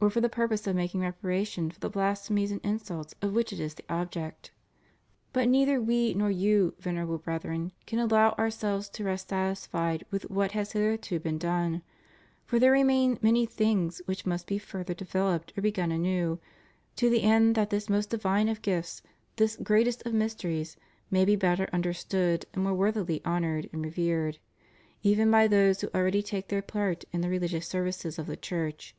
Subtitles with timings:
[0.00, 3.32] 535 or for the purpose of making reparation for the blas phemies and insults of
[3.32, 4.50] which it is the object.
[5.32, 10.50] But neither We nor you, Venerable Brethren, can allow ourselves to rest satisfied with what
[10.50, 11.82] has hitherto been done;
[12.44, 16.40] for there remain many things which must be further de veloped or begun anew,
[16.96, 19.02] to the end that this most divine of gifts,
[19.36, 20.76] this greatest of mysteries,
[21.12, 24.38] may be better under stood and more worthily honored and revered,
[25.04, 28.96] even by those who already take their part in the religious services of the Church.